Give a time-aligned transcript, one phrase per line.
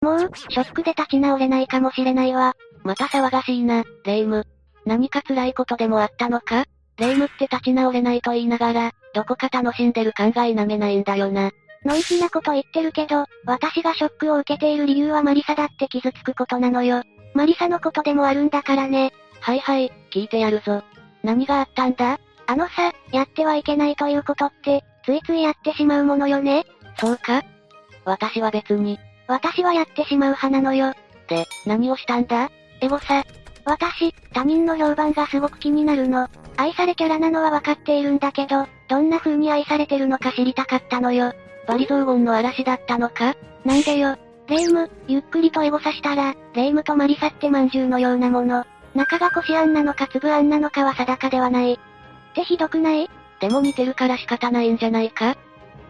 [0.00, 2.56] もう、ショックで立ち直れないかもしれないわ。
[2.84, 4.46] また騒がしいな、レイム。
[4.86, 6.64] 何か辛いことでもあったのか？
[6.96, 11.50] レイムって立ち直れないと言いながら、どこか楽しんでる考えなめないんだよな。
[11.84, 17.02] のんきなこと言ってるけど、私がショックを受けている理由はマリサだって傷つくことなのよ。
[17.34, 19.12] マリサのことでもあるんだからね。
[19.40, 20.82] はいはい、聞いてやるぞ。
[21.22, 22.18] 何があったんだ？
[22.46, 26.64] あのさ、やってはいけないということって、ついついやってしまうものよね。
[26.98, 27.42] そうか
[28.06, 28.98] 私は別に。
[29.30, 30.92] 私はやってしまう派なのよ。
[31.28, 32.50] で、何をしたんだ？
[32.80, 33.24] エゴさ。
[33.64, 36.28] 私、他人の評判がすごく気になるの。
[36.56, 41.32] 愛されキャラなのはわかっているんだけど、どんな風に愛されてるのか知りたかったのよ。
[41.68, 43.36] バリ雑言の嵐だったのか？
[43.64, 44.16] なんでよ。
[44.48, 48.64] レイム、ゆっくりとエゴさしたら、レイムとマリサってまんじゅうのようなもの。
[48.96, 51.74] 中がこしあんなのか粒あんなのかは定かではない。
[51.74, 51.78] っ
[52.34, 53.08] てひどくない？
[53.38, 55.36] でも似てるから仕方ないんじゃないか？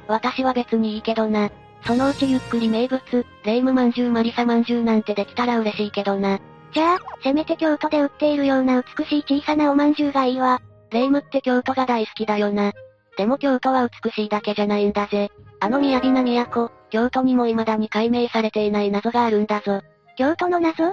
[0.08, 1.50] 私は別にいいけどな。
[1.86, 3.02] そのうちゆっくり名物、
[3.44, 6.38] レイムまんじゅうマリサまんじゅうなんてできたら嬉しいけどな。
[6.72, 10.60] じゃあ、せめて京都で売っているような美しい小さなおまんじゅうがいいわ。
[10.90, 12.72] レイムって京都が大好きだよな。
[13.16, 15.30] でも京都は美しいだけじゃないんだぜ。
[15.58, 19.82] あの雅な都、京都にも未だに解明されていない謎があるんだぞ。
[20.16, 20.92] 京都の謎？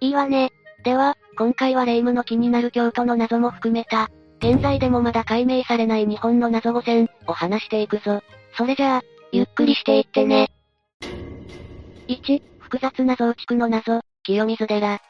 [0.00, 0.50] いいわね。
[0.84, 8.20] では、今回はレイムの気になる京都の謎も含めた、現在でもまだ解明されない日本の謎5選を話していくぞ。
[8.56, 9.02] それじゃあ、
[9.34, 10.48] ゆっくりしていってね。
[12.06, 15.00] 1、複雑な増築の謎、清水寺。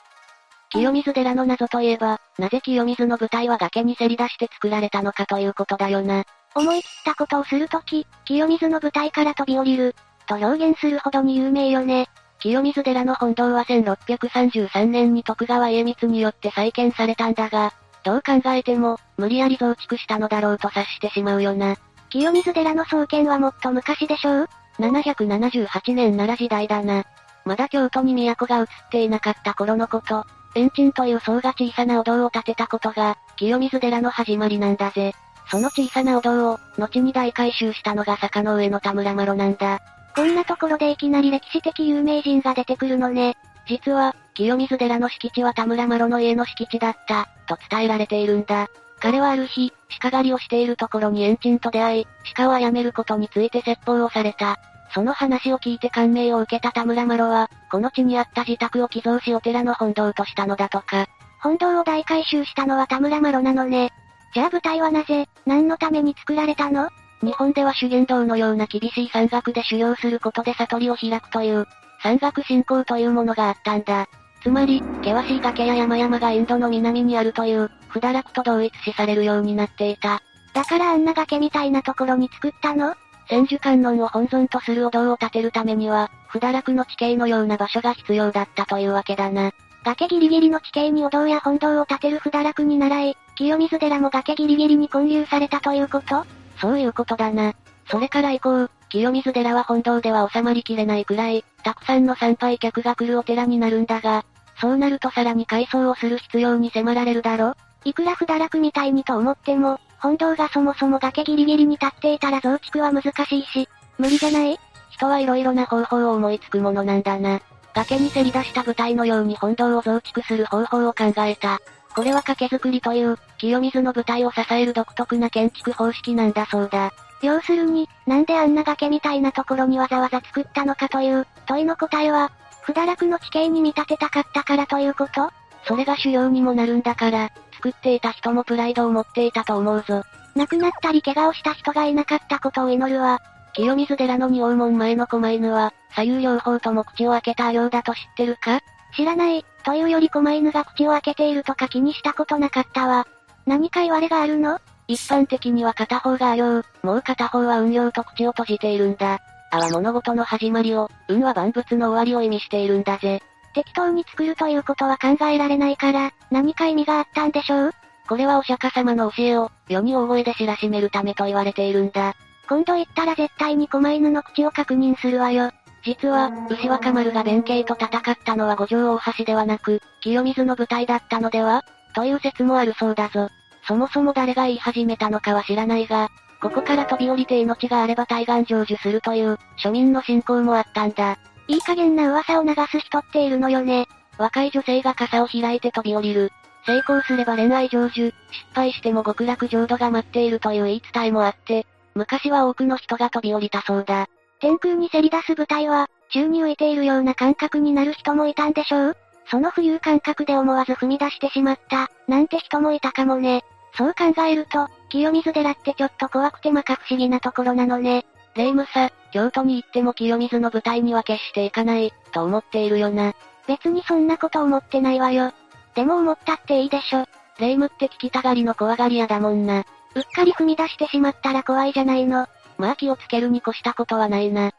[0.70, 6.24] 清水寺の謎といえば、なぜ清水の舞台は崖にせり出して作られたのかということだよな。
[6.54, 9.94] 思い切ったことをするとき、清水の舞台から飛び降りる、
[10.26, 12.08] と表現するほどに有名よね。
[12.40, 21.76] 清水寺の本堂は1633年に徳川家光によって再建されたんだが、どう考えても、無理やり増築したのだろうと察してしまうよな。
[22.14, 24.48] 清水寺の創建はもっと昔でしょう
[24.78, 27.04] ?778 年奈良時代だな。
[27.44, 35.12] まだ京都に都が移っていなかった頃のこと、延鎮という層が小さなお堂を建てたことが、清水寺の始まりなんだぜ。
[35.50, 39.80] その小さなお堂を、後に大改修したのが坂の上の田村麻呂なんだ。
[40.14, 43.36] こんなところでいきなり歴史的有名人が出てくるのね。
[43.66, 48.68] 実は、清水寺の敷地は田村麻呂の家の敷地だった、と伝えられているんだ。
[49.04, 49.70] 彼はある日、
[50.00, 52.06] 鹿狩りをしているところに延鎮と出会い、
[52.36, 54.58] 鹿を殺めることについて説法をされた。
[54.94, 61.06] その話を聞いて感銘を受けた田村麻呂は、この地にあった自宅を寄贈しお寺の本堂としたのだとか。
[61.42, 63.92] 本堂を大改修したのは田村麻呂なのね。
[64.32, 66.88] じゃあ舞台はなぜ、何のために作られたの？
[67.22, 71.66] 日本では修験道のような厳しい山岳で修行することで悟りを開くという、
[72.02, 74.08] 山岳信仰というものがあったんだ。
[74.44, 80.20] つまり、険しい崖や山々がインドの南にあるという、不堕落と同一視されるようになっていた。
[80.52, 82.94] だからあんな崖みたいなところに作ったの？
[83.30, 89.52] 千手観音を本尊とするお堂を建てるためには、不堕落の地形のような場所が必要だったというわけだな。
[89.82, 96.26] 崖ギリギリの地形にお堂や本堂を建てる不堕落に習い、清水寺も崖ギリギリに建立されたということ？
[96.60, 97.54] そういうことだな。
[97.90, 104.24] それから以降、清水寺は本堂では収まりきれないくらい、たくさんの参拝客が来るお寺になるんだが、
[104.60, 114.58] そうなるとさらに改装をする必要に迫られるだろいくら不堕落みたいにと思っても、本堂がそもそも崖ギリギリに立っていたら増築は難しいし、無理じゃない
[114.90, 117.40] 人はいろいろな方法を思いつくものなんだな。
[117.74, 121.58] 崖にせり出した舞台のように本堂を増築する方法を考えた。
[121.94, 126.92] これは掛け作りという、清水の舞台を支える独特な建築方式なんだそうだ。
[127.22, 132.30] 要するに、なんであんな崖みたいなところにわざわざ作ったのかという、問いの答えは、
[132.64, 135.30] 不堕落の地形に見立てたかったからということ？
[135.66, 140.02] それが主要にもなるんだから、作っていた人もプライドを持っていたと思うぞ。
[140.34, 143.20] 亡くなったり怪我をした人がいなかったことを祈るわ。
[143.54, 148.60] 清水寺の仁王門前の狛犬は、左右両方とも口を開けたようだと知ってるか？
[148.96, 153.06] 知らない、というより狛犬が口を開けているとか気にしたことなかったわ。
[153.46, 154.58] 何か言われがあるの？
[154.88, 159.20] 一般的には片方があ行、もう片方は運用と口を閉じているんだ。
[159.54, 163.22] あは物事の始まりを、運は万物の終わりを意味しているんだぜ。
[163.54, 167.70] 適当に作るということは考えられないから、何か意味があったんでしょう？
[168.08, 172.16] これはお釈迦様の教えを、世に大声で知らしめるためと言われているんだ。
[172.48, 175.52] 今度行ったら絶対に狛犬の口を確認するわよ。
[175.84, 181.62] 実は、牛若丸が弁慶と戦ったのは五条大橋ではなく、清水の舞台だったのでは？
[181.94, 183.28] という説もあるそうだぞ。
[183.68, 186.08] そもそも誰が言い始めたのかは知らないが、
[186.44, 191.16] ここから飛び降りて命があれば対岸成就するという、庶民の信仰もあったんだ。
[191.48, 193.86] いい加減な噂を流す人っているのよね。
[194.18, 196.30] 若い女性が傘を開いて飛び降りる。
[196.66, 198.14] 成功すれば恋愛成就、失
[198.52, 204.06] 敗しても極楽浄土が待っているという言い伝えもあって、昔は多くの人が飛び降りたそうだ。
[204.38, 208.96] 天空にせり出す舞台は、宙に浮いているような感覚になる人もいたんでしょう？
[209.30, 213.42] その浮遊感覚で思わず踏み出してしまった、なんて人もいたかもね。
[213.76, 218.06] そう考えると、清水寺ってちょっと怖くてまか不思議なところなのね。
[218.36, 223.12] 霊夢さ、京都に行っても清水の舞台には決して行かない、と思っているよな。
[223.48, 225.32] 別にそんなこと思ってないわよ。
[225.74, 227.06] でも思ったっていいでしょ。
[227.40, 229.64] 霊夢って聞きたがりの怖がり屋だもんな。
[229.96, 232.28] うっかり踏み出してしまったら怖いじゃないの。
[232.56, 234.52] まあ気をつけるに越したことはないな。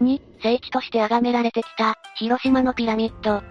[0.00, 3.44] 2、聖地として崇められてきた、広島のピラミッド。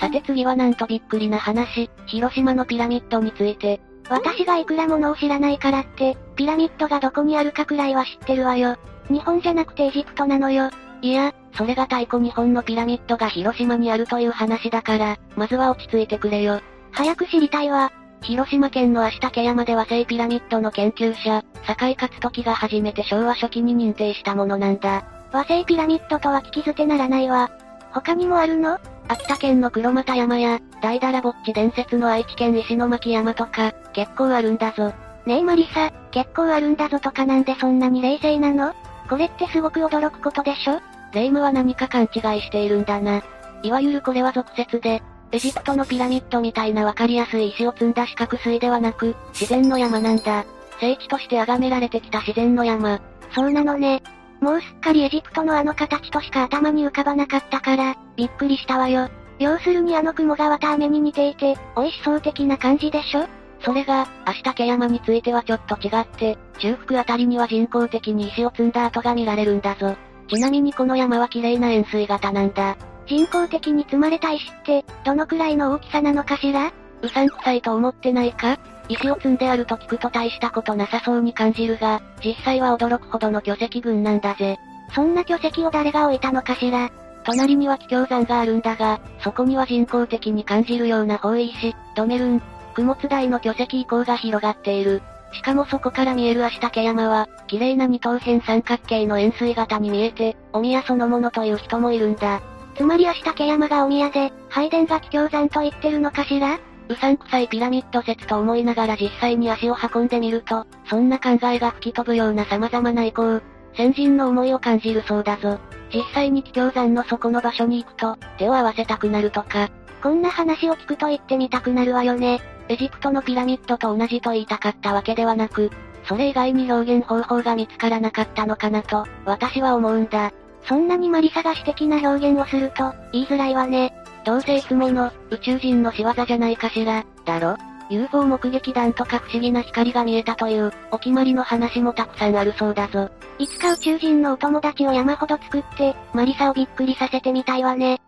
[0.00, 3.80] さて次はなんとびっくりな話、広島のピラミッドについて。
[4.08, 8.76] 私がいくらものを知らないからって、ピラミッドがどこにあるかくらいは知ってるわよ。
[9.10, 10.70] 日本じゃなくてエジプトなのよ。
[11.02, 16.60] いや、それが太古日本のピラミッドが広島にあるという話だから、まずは落ち着いてくれよ。
[16.92, 17.92] 早く知りたいわ。
[18.22, 25.04] 広島県の足竹山で和製ピラミッドの研究者、坂井勝時が初めて昭和初期に認定したものなんだ。
[25.30, 27.50] 和製ピラミッドとは聞き捨てならないわ。
[27.92, 28.78] 他にもあるの？
[29.08, 34.92] 秋田県の黒俣山や、大だらぼっち伝説の愛知県石巻山とか、結構あるんだぞ。
[35.26, 38.74] ねえマリサ、結構あるんだぞとかなんでそんなに冷静なの？
[39.08, 40.80] これってすごく驚くことでしょ？
[41.12, 43.22] 霊夢は何か勘違いしているんだな。
[43.62, 45.02] いわゆるこれは俗説で、
[45.32, 50.44] エジプトのピラミッドみたいなわかりやすい石を積んだ四角錐ではなく、自然の山なんだ。
[50.80, 53.00] 聖地として崇められてきた自然の山。
[53.34, 54.02] そうなのね。
[54.40, 59.08] もうすっかりエジプトのあの形としか頭に浮かばなかったから、びっくりしたわよ。
[59.38, 63.26] 要するにあの雲が綿飴に似ていて、美味しそう的な感じでしょ？
[63.60, 69.96] それが、足竹山についてはちょっと違って、中腹あたりには人工的に石を積んだ跡が見られるんだぞ。
[70.28, 72.76] ちなみにこの山は綺麗な円錐型なんだ。
[73.06, 76.72] 人工的に積まれた石って、どのくらいの大きさなのかしら？
[77.02, 78.58] うさんくさいと思ってないか？
[78.88, 84.58] 石を積んであると聞くと大したことなさそうに感じるが、実際は驚くほどの巨石群なんだぜ。
[84.94, 86.90] そんな巨石を誰が置いたのかしら？
[87.24, 92.42] 隣には気境山があるんだが、そこには人工的に感じるような方位石、ドメルン、
[92.74, 95.02] 雲津台の巨石遺構が広がっている。
[95.34, 102.40] しかもそこから見える足竹山は、綺麗な二等辺三角形の円錐型に見えて、お宮そのものという人もいるんだ。
[102.76, 106.58] つまり足竹山がお宮で、拝殿が気境山と言ってるのかしら？
[106.88, 113.40] うさんくさいピラミッド説と思いながら実際に足を運んでみると、そんな考えが吹き飛ぶような様々な意向、
[113.74, 115.58] 先人の思いを感じるそうだぞ。
[115.92, 119.68] 実際に気境山の底の場所に行くと、手を合わせたくなるとか。
[120.02, 122.40] こんな話を聞くと言ってみたくなるわよね。
[122.68, 125.70] エジプトのピラミッドと同じと言いたかったわけではなく、
[126.04, 130.32] それ以外に表現方法が見つからなかったのかなと、私は思うんだ。
[130.68, 133.94] そんなにマリサが詩的な表現をすると、言いづらいわね。
[134.24, 137.56] どうせいつもの、宇宙人の仕業じゃないかしら、だろ
[137.88, 143.10] ?UFO 目撃談とか不思議な光が見えたという、お決まりの話もたくさんあるそうだぞ。
[143.38, 147.98] いつか宇宙人のお友達を山ほど作って、マリサをびっくりさせてみたいわね。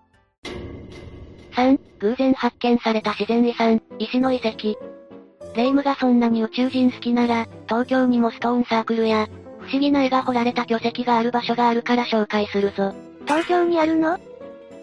[1.52, 4.76] 3、偶然発見された自然遺産、石の遺跡。
[5.56, 9.39] レイムがそんなに宇宙人好きなら、東京にもストーンサークルや、不
[9.70, 12.94] 思議な絵が彫られた巨石がある場所があるから紹介するぞ。
[13.26, 14.18] 東京にあるの？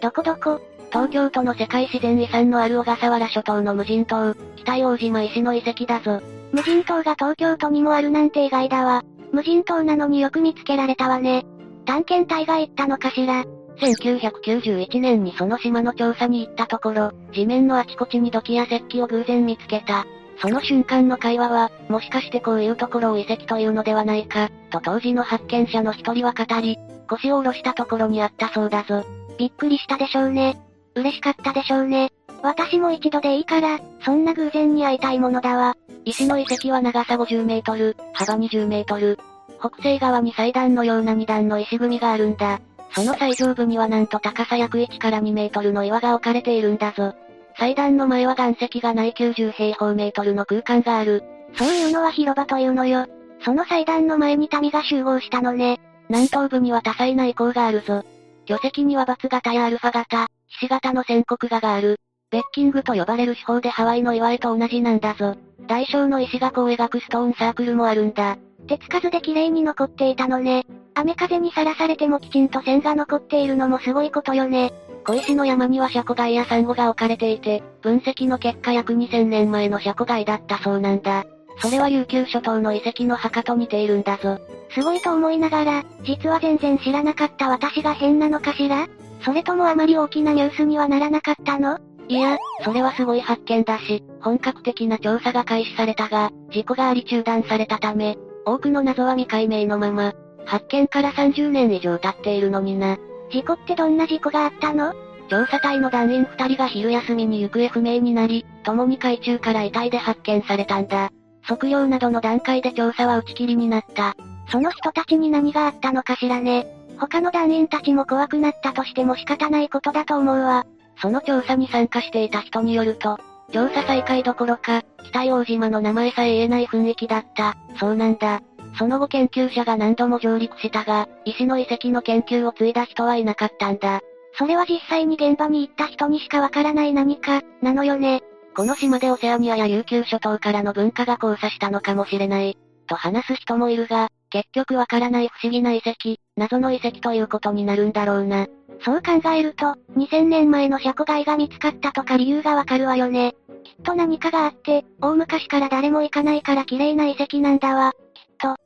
[0.00, 0.60] どこどこ？
[0.90, 6.22] 東京都の世界自然遺産のある小笠原諸島の無人島、北大島石の遺跡だぞ。
[6.52, 9.02] 無人島が東京都にもあるなんて意外だわ。
[9.32, 11.44] 無人島なのによく見つけられたわね。
[11.84, 13.44] 探検隊が行ったのかしら
[13.80, 20.06] ？1991年にその島の調査に行ったところ、地面のあちこちに土器や石器を偶然見つけた。
[20.40, 26.78] その瞬間の会話は、もしかしてこういうところを遺跡というのではないか、と当時の発見者の一人は語り、
[27.08, 29.04] 腰を下ろしたところにあったそうだぞ。
[29.38, 30.58] びっくりしたでしょうね。
[30.94, 32.10] 嬉しかったでしょうね。
[32.42, 35.76] 私も一度でいいから、そんな偶然に会いたいものだわ。
[36.04, 39.18] 石の遺跡は長さ50メートル、幅20メートル。
[39.58, 42.60] 北西側に祭壇のような二段の石組みがあるんだ。
[42.94, 47.14] その最上部にはなんと高さ約1から2メートルの岩が置かれているんだぞ。
[47.58, 51.24] 祭壇の前は岩石がない90平方メートルの空間がある。
[51.56, 53.06] そういうのは広場というのよ。
[53.44, 55.80] その祭壇の前に民が集合したのね。
[56.08, 58.04] 南東部には多彩な遺構があるぞ。
[58.46, 61.98] 巨石にはバツ型やアルファ型、ひし形の線刻画がある。
[62.30, 65.36] ベッキングと呼ばれる手法でハワイの岩絵と同じなんだぞ。
[65.66, 68.38] 大小の石がを描くストーンサークルもあるんだ。
[68.68, 70.64] 手つかずで綺麗に残っていたのね。
[70.94, 74.72] 雨風にさらされてもきちんと線が残っているのもすごいことよね。
[75.08, 81.24] 小石の山にはシャコ貝やサンゴが置かれていて、分析の結果約2000年前のシャコ貝だったそうなんだ。
[81.62, 84.38] それは琉球諸島の遺跡の墓と似ているんだぞ。
[84.74, 88.86] すごいと思いながら、実は全然知らなかった私が変なのかしら？
[89.24, 91.78] それともあまり大きなニュースにはならなかったの？
[92.08, 100.12] いや、それはすごい発見だし、本格的な調査が開始されたが、事故があり中断されたため、多くの謎は未解明のまま。
[100.44, 102.98] 発見から30年以上経っているのにな。
[103.30, 104.94] 事故ってどんな事故があったの？
[105.28, 111.10] 調査隊の団員二人が昼休みに行方不明になり、共に海中から遺体で発見されたんだ。
[111.42, 114.14] 測量などの段階で調査は打ち切りになった。
[114.50, 116.66] その人たちに何があったのかしらね。
[116.98, 120.66] 他の団員たちも怖くなったとしても仕方ないことだと思うわ。
[121.00, 123.18] その調査に参加していた人によると、
[123.52, 127.56] 調査再開どころか、北大島の名前さえ言えない雰囲気だった。
[127.78, 128.40] そうなんだ。
[128.76, 134.00] その後研究者が何度も上陸したが、石の遺跡の研究を継いだ人はいなかったんだ。
[134.34, 138.22] それは実際に現場に行った人にしかわからない何か、なのよね。
[138.54, 142.56] この島でオセアニアや琉球諸島からの文化が交差したのかもしれない。
[142.86, 148.46] と話す人もいるが、結局わからない不思議な遺跡、謎の遺跡ということになるんだろうな。
[148.84, 153.34] そう考えると、2000年前の車庫街が見つかったとか理由がわかるわよね。
[153.64, 157.92] きっと何かがあって、大昔から誰も行かないから綺麗な遺跡なんだわ。
[158.14, 158.56] きっと。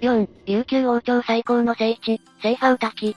[0.00, 3.16] 4、琉球王朝最高の聖地、セイファウ滝。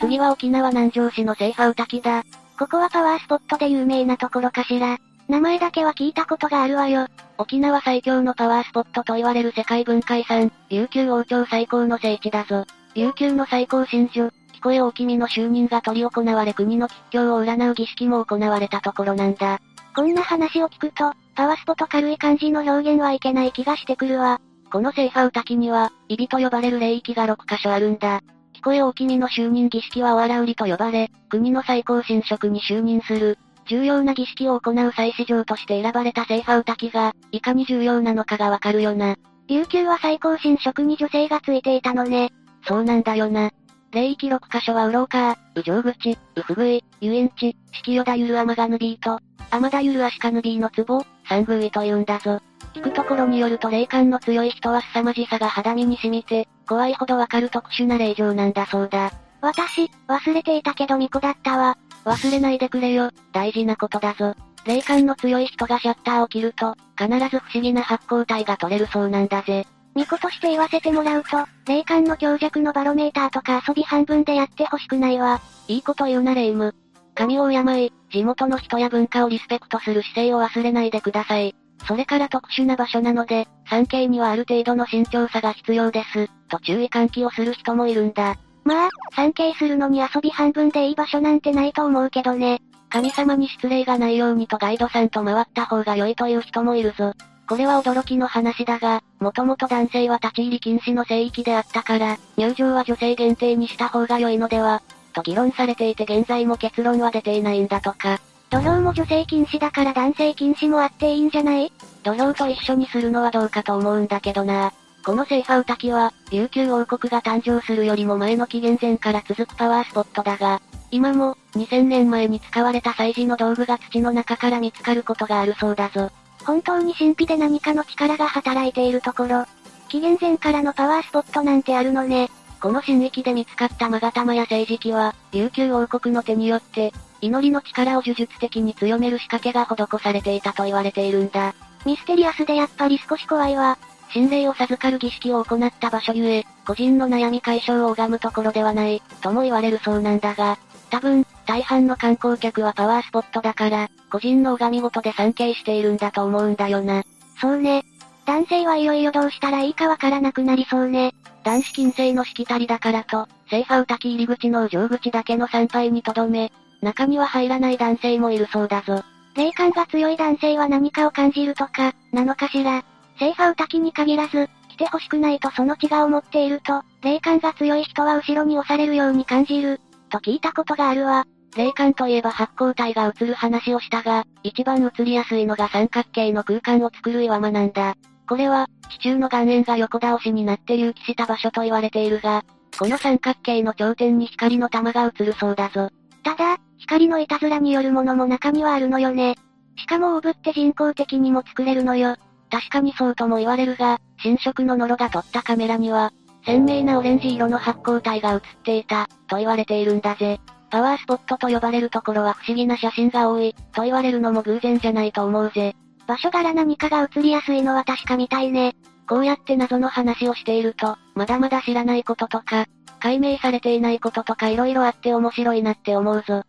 [0.00, 2.24] 次は沖縄南城市のセイファウ滝だ。
[2.58, 4.98] ここはパワースポットで有名なところかしら。
[5.28, 7.06] 名前だけは聞いたことがあるわよ。
[7.38, 12.64] 沖縄最強のパワースポットと言われる世界文化遺産、琉球王朝最高の聖地だぞ。
[12.94, 19.60] 琉球の最高神女、聞こえ大君の就任が取り行われ国の吉祥を占う儀式も行われたところなんだ。
[19.94, 24.40] こんな話を聞くと、パワスポと軽い感じの表現はいけない気がしてくるわ。
[24.70, 28.20] このセーファウ滝には、イビと呼ばれる霊域が6カ所あるんだ。
[28.54, 39.16] 聞こえ大君の就任儀式はお荒売りと呼ばれ、国の最高神職に就任する、重要な儀式を行う祭祀場として選ばれたセーファウ滝が、いかに重要なのかがわかるよな。
[39.48, 42.30] 琉球は最高神職に女性がついていたのね。
[42.66, 43.50] そうなんだよな。
[43.92, 52.40] 霊域6カ所はウローカー、ウジョウグチ、ウフグイ、ユインチ、シキヨダユルアマガヌビーと、アマダユルアシカヌビーの壺、サングイと言うんだぞ。
[52.74, 59.12] 聞くところによると霊感の強い人は凄まじさが肌身に染みて、怖いほどわかる特殊な霊場なんだそうだ。
[59.40, 61.76] 私、忘れていたけど巫女だったわ。
[62.04, 64.34] 忘れないでくれよ、大事なことだぞ。
[64.64, 69.66] 霊感の強い人がシャッターを切ると、必ず不思議な発光体が取れるそうなんだぜ。
[69.94, 75.40] 巫女として言わせてもらうと、霊感の強弱のバロメーターとか遊び半分でやってほしくないわ。
[75.68, 76.74] いいこと言うなレイム。
[77.14, 81.54] 神を敬い、地元の人や文化をリスペクトする姿勢を忘れないでください。
[81.86, 88.36] それから特殊な場所なので、産経にはある程度の慎重さが必要です、と注意喚起をする人もいるんだ。
[88.64, 92.60] まあ、産経するのに遊び半分でいい場所なんてないと思うけどね。
[92.88, 97.12] 神様に失礼がないようにとガイドさんと回った方が良いという人もいるぞ。
[97.46, 104.80] これは驚きの話だが、もともと男性は立ち入り禁止の聖域であったから、入場は女性限定にした方が良いのでは、
[105.12, 108.18] と議論されていて現在も結論は出ていないんだとか。
[108.50, 111.72] 土俵も女性禁止だから男性禁止もあっていいんじゃない？
[112.02, 114.72] 土俵と一緒にするのはどうかと思うんだけどな。
[115.04, 126.10] このセーファウ滝は、琉球王国が誕生するよりも前の紀元前から続くパワースポットだが、今も、2000年前に使われた祭事の道具が土の中から見つかることがあるそうだぞ。
[126.46, 129.44] 本当に神秘で何かの力が働いているところ。
[129.90, 132.30] 紀元前からのパワースポットなんてあるのね。
[132.60, 141.54] この神域で見つかった勾玉や政治機は、琉球王国の手によって、祈りの力を呪術的に強める仕掛けが施されていたと言われているんだ。
[141.84, 143.76] ミステリアスでやっぱり少し怖いわ。
[144.14, 150.56] 心霊を授かる儀式を行った場所ゆえ、個人の悩み解消を拝むところではない、とも言われるそうなんだが、
[150.88, 157.02] 多分、大半の観光客はパワースポットだから、個人の拝み事で参詣しているんだと思うんだよな。
[157.40, 157.84] そうね。
[158.24, 161.12] 男性はいよいよどうしたらいいかわからなくなりそうね。
[161.42, 166.52] 男子禁制のしきたりだからと、セーファウ滝入り口の上口だけの参拝にとどめ、
[166.82, 169.02] 中には入らない男性もいるそうだぞ。
[169.34, 172.84] 霊感が強い男性は何かを感じるとか、なのかしら。
[173.18, 179.80] セーファウ滝に限らず、来てほしくないとその血が思っていると、霊感が強い人は後ろに押されるように感じる、
[180.10, 181.26] と聞いたことがあるわ。
[181.56, 187.94] 霊感といえば発光体が映る話をしたが、一番映りやすいのが三角形の空間を作る岩間なんだ。
[188.28, 192.42] これは、地中の岩塩が横倒しになって隆起した場所と言われているが、
[192.76, 195.90] この三角形の頂点に光の玉が映るそうだぞ。
[196.24, 199.36] ただ、光のいたずらによるものも中にはあるのよね。
[199.76, 202.16] しかもオーブって人工的にも作れるのよ。
[202.54, 206.12] 確かにそうとも言われるが、新色のノロが撮ったカメラには、
[206.46, 210.38] 鮮明なオレンジ色の発光体が映っていた、と言われているんだぜ。
[210.70, 215.74] パワースポットと呼ばれるところは不思議な写真が多い、と言われるのも偶然じゃないと思うぜ。
[216.06, 218.76] 場所柄何かが映りやすいのは確かみたいね。
[219.08, 222.66] こうやって謎の話をしていると、まだまだ知らないこととか、
[223.00, 226.44] 解明されていないこととか色々あって面白いなって思うぞ。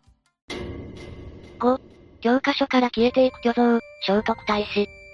[1.57, 1.79] 5、
[2.21, 5.04] 教科書から消えていく巨像、聖徳太子。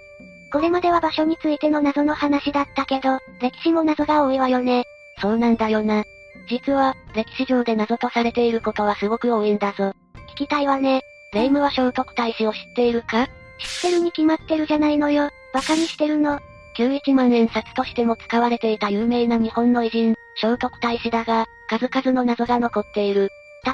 [0.52, 4.84] これまでは場所についての謎の話だったけど、歴史も謎が多いわよね。
[5.22, 6.04] そうなんだよな。
[6.50, 9.94] 実は、歴史上で謎とされていることはすごく多いんだぞ。
[10.34, 11.02] 聞きたいわね。
[11.34, 13.28] 霊夢は聖徳太子を知っているか？
[13.60, 15.30] 知ってるに決まってるじゃないのよ。
[15.54, 16.40] 馬鹿にしてるの。
[16.76, 23.30] 旧一万円札としても使われていた有名な日本の偉人、聖徳太子だが、数々の謎が残っている。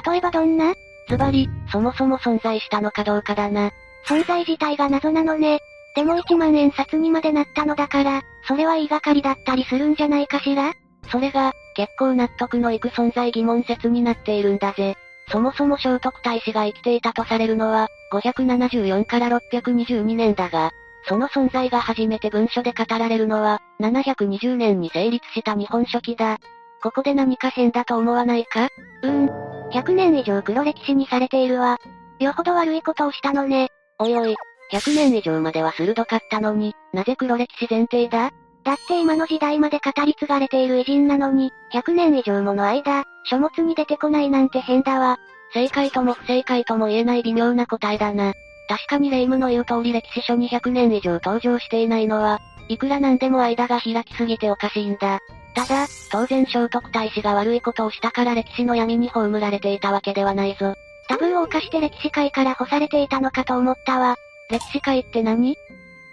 [0.06, 0.74] 例えばどんな？
[1.08, 3.70] ズバリ、そもそも存在したのかどうかだな。
[4.06, 5.60] 存在自体が謎なのね。
[5.94, 10.72] でも1万円札にまでなったのだから、それは言いがかりだったりするんじゃないかしら？
[11.10, 14.96] それが、結構納得のいく存在疑問説になっているんだぜ。
[15.30, 20.70] そもそも聖徳太子が生きていたとされるのは、574から622年だが、
[21.08, 26.38] その存在が初めて文書で語られるのは、720年に成立した日本書紀だ。
[26.82, 28.68] ここで何か変だと思わないか？
[29.02, 29.26] うーん。
[29.70, 31.78] 100年以上黒歴史にされているわ。
[32.20, 33.68] よほど悪いことをしたのね。
[33.98, 34.34] おいおい、
[34.72, 38.32] 100年以上までは鋭かったのに、なぜ黒歴史前提だ？
[38.64, 45.18] だって今の時代まで語り継がれている偉人なのに、100年以上もの間、書物に出てこないなんて変だわ。
[45.54, 48.34] 正解とも不正解とも言えない微妙な答えだな。
[48.68, 55.20] 確かに霊夢の言う通り歴史書に100年以上登場していないのは、いくらなんでも間が開きすぎておかしいんだ。
[55.54, 60.74] ただ、当然聖徳太子が悪いことをしたから歴史の闇に葬られていたわけではないぞ。
[61.08, 64.16] タブーを犯して歴史界から干されていたのかと思ったわ。
[64.50, 65.56] 歴史界って何？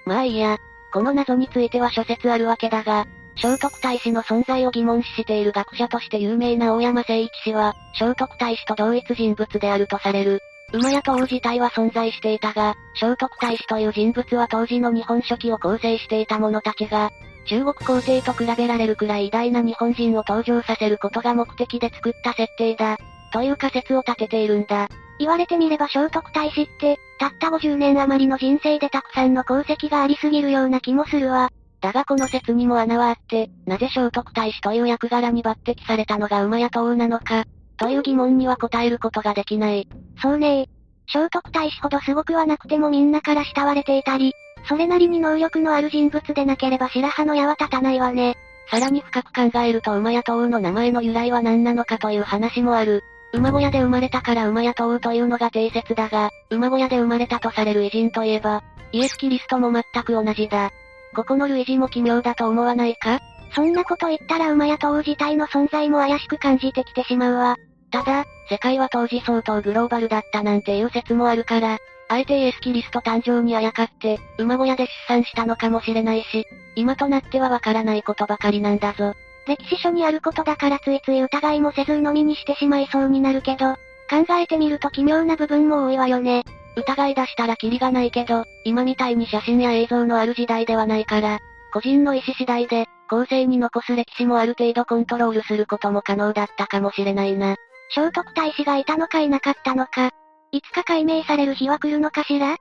[0.06, 0.58] まあいいや、
[0.94, 3.06] この謎については諸説あるわけだが、
[3.38, 10.42] 聖徳太子の存在を疑問視している学者として有名な大山誠一氏は、聖徳太子と同一人物であるとされる。
[10.74, 17.12] 馬屋と王自体は存在していたが、聖徳太子という人物は当時の日本書紀を構成していた者たちが、
[17.46, 22.98] 中国皇帝と比べられるくらい偉大な日本人を登場させることが目的で作った設定だ。
[23.32, 24.90] という仮説を立てているんだ。
[25.20, 31.50] 言われてみれば聖徳太子って、たった50年余りの人生でたくさんの功績がありすぎるような気もするわ。
[31.82, 37.46] だがこの説にも穴はあって、なぜ聖徳太子という役柄に抜擢されたのが馬屋と王なのか、
[37.78, 39.88] という疑問には答えることができない。
[40.22, 40.68] そうね
[41.08, 44.34] 聖徳太子ほどすごくはなくてもみんなから慕われていたり、
[44.68, 48.36] それなりに能力のある人物でなければ白羽の矢は立たないわね。
[48.72, 53.04] さらに深く考えると馬屋と王の名前の由来は何なのかという話もある。
[53.36, 60.72] 馬小屋で生まれたから馬屋と王というのが定説だが、馬小屋で生まれたとされる偉人といえば、イエス・キリストも全く同じだ。
[61.16, 63.20] ここの類似も奇妙だと思わないか？
[63.54, 67.56] そんなこと言ったら馬屋と王自体の存在も怪しく感じてきてしまうわ。
[67.92, 76.46] ただ、世界は当時相当グローバルだったなんていう説もあるから、あえてイエス・キリスト誕生にあやかって、馬小屋で出産したのかもしれないし、
[76.76, 79.14] 今となってはわからないことばかりなんだぞ。
[79.48, 83.76] 歴史書にあることだからついつい疑いもせず鵜呑みにしてしまいそうになるけど、
[84.10, 86.44] 考えてみると奇妙な部分も多いわよね。
[86.76, 91.40] 疑い出したらキリがないけど、今みたいに写真や映像のある時代ではないから、
[91.74, 97.56] 個人の意思次第で、後世に残す歴史もある程度コントロールすることも可能だったかもしれないな。
[97.94, 100.10] 聖徳太子がいたのかいなかったのか、
[100.52, 102.58] いつか解明される日は来るのかしら？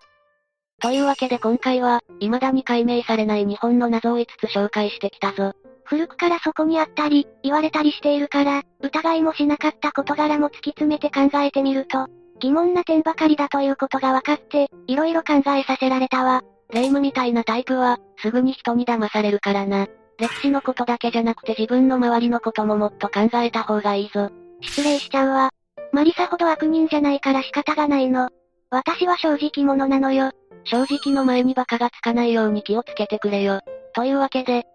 [0.81, 5.55] というわけで今回は、未だに解明されない日本の謎を5つ紹介してきたぞ。
[5.85, 12.07] 古くからそこにあったり、言われたりしているから、疑いもしなかった事柄も突き詰めて考えてみると、
[12.41, 16.43] 疑問な点ばかりだということが分かって、色々考えさせられたわ。
[16.73, 19.87] 霊夢みたいなタイプは、すぐに人に騙されるからな。
[20.19, 24.31] 歴史のことだけじゃなくて自分の周りのことももっと考えた方がいいぞ。
[24.61, 25.51] 失礼しちゃうわ。
[25.93, 28.29] マリサほど悪人じゃないから仕方がないの。
[28.71, 30.31] 私は正直者なのよ。
[30.65, 33.61] 正直の前に馬鹿がつかないように気をつけてくれよ。
[33.95, 34.65] というわけで、